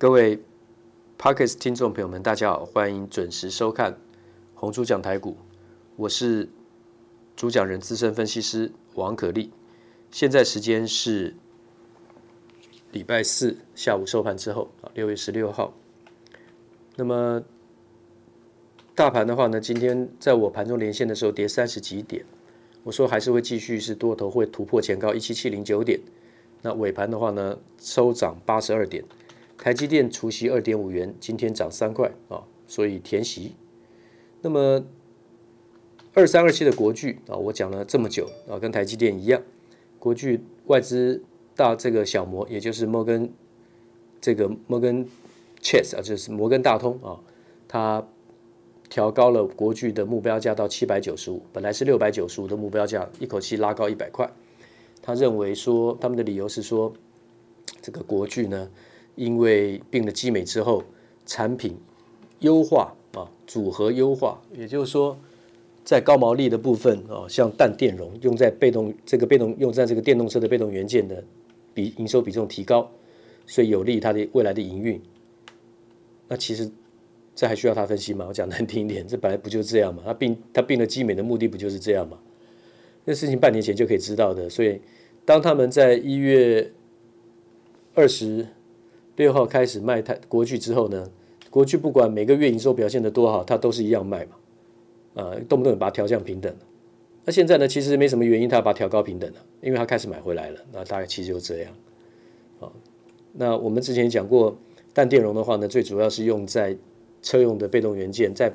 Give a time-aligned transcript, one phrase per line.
[0.00, 0.38] 各位
[1.18, 3.98] Podcast 听众朋友们，大家好，欢迎准时收看
[4.54, 5.36] 红猪讲台股，
[5.96, 6.48] 我是
[7.34, 9.50] 主讲人资深分析师王可立。
[10.12, 11.34] 现在时间是
[12.92, 15.74] 礼拜四下午收盘之后啊，六月十六号。
[16.94, 17.42] 那么
[18.94, 22.24] 大盘的话呢，今天在我盘中连线的时候跌三十几点，
[22.84, 25.98] 我说还是会继续是多头会突破前高一七七零九点。
[26.62, 29.04] 那尾盘的话呢，收涨八十二点。
[29.58, 33.54] 台积电除息二点五元，今天涨三块啊，所以填息。
[34.40, 34.84] 那么
[36.14, 39.42] 二三二七的国巨啊，我讲了这么久啊，跟台积电一样，
[39.98, 41.22] 国巨外资
[41.56, 43.32] 大这个小摩，也就是摩根
[44.20, 45.04] 这个摩根
[45.60, 47.18] Chase 啊，就是摩根大通啊，
[47.66, 48.06] 它
[48.88, 54.30] 调高了国巨的目标价到七百九十五，本来是六百九十五的目标价，一口气拉高一百块。
[55.02, 56.92] 他认为说，他们的理由是说，
[57.82, 58.70] 这个国巨呢。
[59.18, 60.84] 因为并了基美之后，
[61.26, 61.76] 产品
[62.38, 65.18] 优化啊，组合优化，也就是说，
[65.84, 71.24] 在高毛利的部分啊，像氮电容用在被动这个被动用在这个电动车的被动元件的
[71.74, 72.88] 比营收比重提高，
[73.44, 75.02] 所以有利于它的未来的营运。
[76.28, 76.70] 那其实
[77.34, 78.24] 这还需要他分析吗？
[78.28, 80.04] 我讲难听一点，这本来不就这样吗？
[80.06, 82.16] 他并他并了基美的目的不就是这样吗？
[83.04, 84.48] 那事情半年前就可以知道的。
[84.48, 84.80] 所以
[85.24, 86.72] 当他们在一月
[87.94, 88.46] 二十。
[89.18, 91.10] 六号开始卖台国巨之后呢，
[91.50, 96.54] 国巨不管每个月营收表现得多好，它都是一样卖嘛，啊，动不动把它调降平等。
[97.24, 100.60] 那现在呢，其实没什么原因，它把它调高平等了，因为它开始买回来了。
[100.72, 101.72] 那大概其实就这样。
[102.60, 102.70] 啊，
[103.32, 104.56] 那我们之前讲过，
[104.94, 106.78] 氮电容的话呢，最主要是用在
[107.20, 108.54] 车用的被动元件，在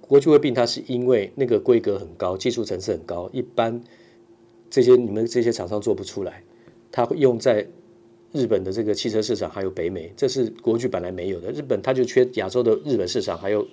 [0.00, 3.82] 国巨会并它是因为那个规格很高，技术层次很高，一般
[4.70, 6.44] 这些你们这些厂商做不出来，
[6.92, 7.66] 它会用在。
[8.34, 11.52] 日本的这个汽车市场还有北美，这是国巨本来没有的。
[11.52, 13.64] 日本它就缺亚洲的日本市场，还有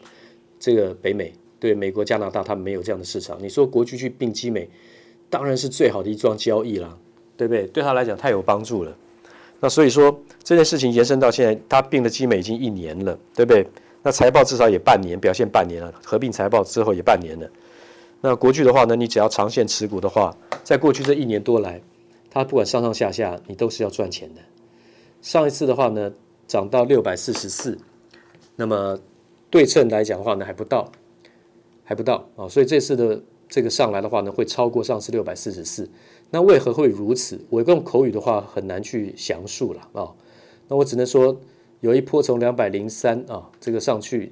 [0.59, 3.41] 这个北美，对美国、加拿大，它没有这样的市场。
[3.41, 4.69] 你说国巨去并基美，
[5.31, 6.95] 当然是最好的一桩交易啦，
[7.35, 7.65] 对不对？
[7.67, 8.95] 对他来讲太有帮助了。
[9.59, 13.65] 那所以说这件事情延伸到现在，他并了基美已经一年了，对不对？
[14.03, 17.49] 那财报至少也半年，表现半年了，合并财报之后也半年了。
[18.21, 21.81] 那国巨的话呢，你只要长线持股的话，在过去这一年多来，
[22.33, 24.41] 它不管上上下下，你都是要赚钱的。
[25.21, 26.13] 上一次的话呢，
[26.47, 27.77] 涨到六百四十四，
[28.55, 28.97] 那么
[29.49, 30.89] 对称来讲的话呢，还不到，
[31.83, 35.89] 还不到啊，所以这次的这个上来的话呢，会超过上次六百四十四。
[36.29, 37.37] 那为何会如此？
[37.49, 40.15] 我用口语的话很难去详述了啊。
[40.69, 41.37] 那我只能说，
[41.81, 44.31] 有一波从两百零三啊这个上去，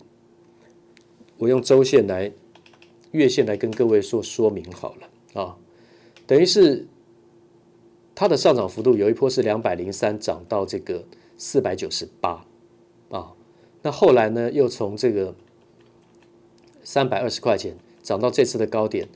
[1.38, 2.32] 我用周线来、
[3.12, 5.58] 月线来跟各位说说明好了啊，
[6.26, 6.88] 等于是。
[8.20, 11.06] 它的上涨幅度有一波是两百零三涨到这个
[11.38, 12.46] 四百九十八
[13.10, 13.32] 啊，
[13.82, 15.34] 那后来呢又从这个
[16.84, 19.08] 三百二十块钱涨到这次的高点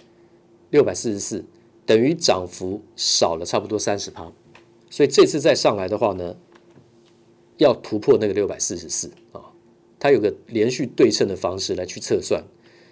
[0.69, 1.43] 六百四十四，
[1.85, 4.31] 等于涨幅少了差不多三十趴，
[4.89, 6.37] 所以这次再上来的话呢，
[7.57, 9.51] 要突破那个六百四十四啊，
[9.99, 12.41] 它有个连续对称的方式来去测算，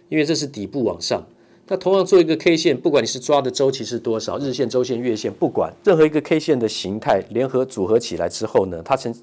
[0.10, 1.26] 因为这是底部往上。
[1.72, 9.16] 那同样做一个 K 线，不管你是抓的周期是多少，日线、周线、月线，不管任何一个 K 线的形态联合组合起来之后呢，它成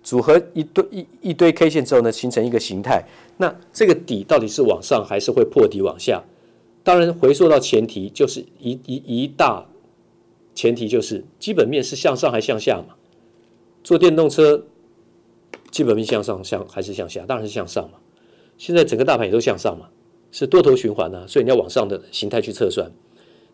[0.00, 3.02] 组合一堆一一堆 K 线之后呢，形成一个形态。
[3.36, 6.22] 那这个底到底是往上还是会破底往下？
[6.84, 9.66] 当然回溯到前提，就是一一一大
[10.54, 12.94] 前提就是基本面是向上还向下嘛？
[13.82, 14.62] 做电动车
[15.72, 17.24] 基本面向上向还是向下？
[17.26, 17.98] 当然是向上嘛。
[18.56, 19.88] 现在整个大盘也都向上嘛。
[20.30, 22.90] 是多头循环呢、所以你要往上的形态去测算。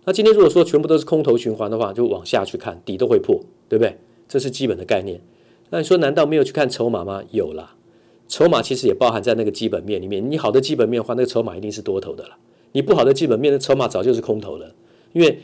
[0.05, 3.97] 那今天如果说全部都是空头循环的话，就往下去看，底都会破，对不对？
[4.29, 5.21] 这是基本的概念。
[5.71, 7.23] 那你说难道没有去看筹码吗？
[7.31, 7.75] 有啦，
[8.29, 10.31] 筹码其实也包含在那个基本面里面。
[10.31, 12.37] 你好的基本面的话，那个筹码一定是多头的了。
[12.73, 14.75] 你不好的基本面的筹码早就是空头了，
[15.13, 15.39] 因为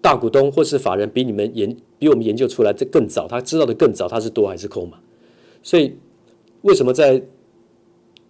[0.00, 4.98] 大股东或是法人比你们研比我们研究出来这更早，他知道的更早，他是多还是空嘛？
[5.62, 5.96] 所以
[6.62, 7.20] 为什么在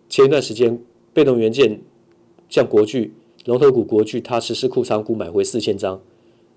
[0.09, 0.79] 前一段时间
[1.13, 1.79] 被动元件？
[2.49, 3.13] 像国巨
[3.47, 6.01] 龙头股国巨，它实施库仓股买回四千张，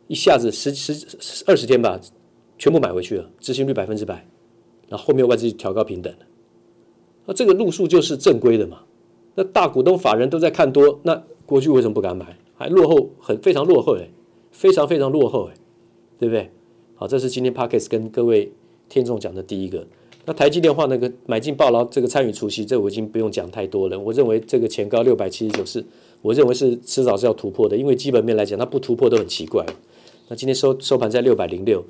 [0.07, 2.00] 一下子十十二十天吧，
[2.57, 4.25] 全部买回去了，执行率百分之百。
[4.88, 6.19] 然后后面外资调高平等了，
[7.25, 8.84] 那这个路数就是正规的嘛。
[9.36, 12.38] 那大股东法人都在看多，那国巨为什么不敢买？
[12.56, 14.10] 还落后很非常落后哎，
[14.50, 15.54] 非常非常落后哎，
[16.18, 16.50] 对不对？
[16.95, 18.54] 好，这是今天 Podcast 跟各位
[18.88, 19.86] 听众讲的第一个。
[20.27, 23.97] 那台积电话那个买进抱牢，这个参与除息，这我已经不用讲太多了。
[23.97, 25.85] 我认为这个前高六百七十九是，
[26.21, 29.65] 我认为是迟早是要突破的，因为基本面来讲，它不突破都很奇怪。
[30.27, 31.81] 那今天收收盘在六百零六，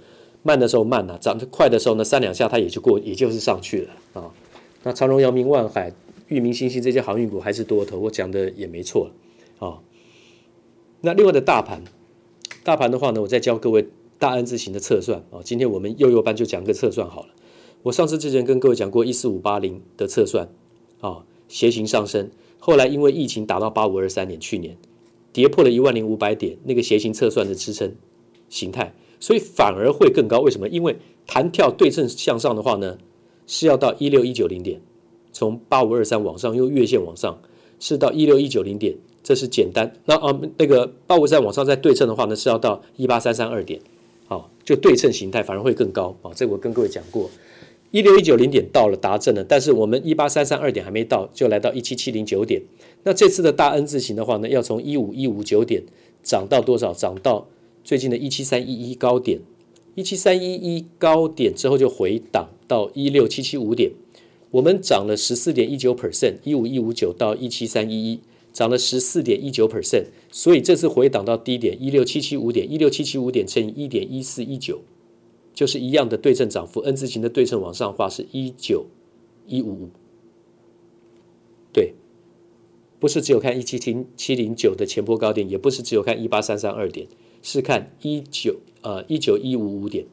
[0.43, 4.31] 慢的时候慢了，涨得快的时候呢，三两下它也就过，也就是上去了啊。
[4.83, 5.91] 那长荣、阳明、万海、
[6.27, 9.09] 裕民、新兴这些航运股还是多头，我讲的也没错
[9.57, 9.79] 啊。
[11.01, 11.83] 那另外的大盘，
[12.63, 13.87] 大盘的话呢，我再教各位
[14.19, 15.41] 大 N 字形的测算啊。
[15.43, 17.29] 今天我们幼幼班就讲个测算好了。
[17.83, 20.49] 我上次之前跟各位讲过一四五八零的测算
[20.99, 22.29] 啊，斜形上升，
[22.59, 24.77] 后来因为疫情打到八五二三点，去年
[25.31, 27.95] 跌破了一万零五百点，那个斜形测算的支撑
[28.49, 28.93] 形态。
[29.19, 30.69] 所以反而会更高，为什么？
[30.69, 30.95] 因为
[31.25, 32.99] 弹跳对称向上的话呢，
[33.47, 34.79] 是要到一六一九零点，
[35.31, 37.41] 从八五二三往上用月线往上，
[37.79, 39.91] 是到一六一九零点，这是简单。
[40.05, 43.81] 那啊，那个八五三往上再对称的话呢，是要到一八三三二点，
[44.27, 46.29] 好，就对称形态反而会更高啊。
[46.35, 47.27] 这我跟各位讲过，
[47.91, 52.61] 一六一九零点到了达阵了，但是我们一八三三二点还没到，就来到一七七零九点。
[53.03, 55.83] 那这次的大 N 字形的话呢，要从一五一五九点
[56.21, 56.93] 涨到多少？
[56.93, 57.47] 涨到。
[57.83, 59.39] 最近的一七三一一高点，
[59.95, 63.91] 一七三一一高点之后就回档到一六七七五点，
[64.51, 68.19] 我们涨了十四点一九 percent，一五一五九到一七三一一，
[68.51, 74.81] 涨了十四点一九 percent，所以这次回档到低点一六七七五点，一六七七五点乘以一点一四一九，
[75.57, 78.85] 就是一样的对称涨幅，N 字形的对称往上画是一九
[79.47, 79.89] 一五五，
[81.73, 81.95] 对，
[82.99, 87.07] 不是只有看一七七七零九的前波高点，也不是只有看一八三三二点。
[87.41, 90.05] 是看一九呃一九一五五点，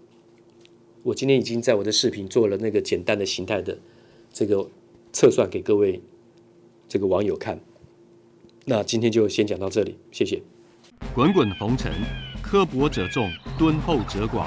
[1.03, 3.79] 我今天已经在我的视频做了那个简单的形态的
[4.33, 4.71] 这个
[5.13, 6.01] 测算给各位
[6.89, 7.61] 这个网友看。
[8.65, 10.41] 那今天就先讲到这里，谢谢。
[11.15, 11.93] 滚滚红尘，
[12.43, 14.47] 刻薄者众，敦厚者寡；